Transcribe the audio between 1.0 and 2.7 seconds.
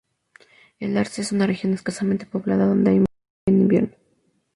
es una región escasamente poblada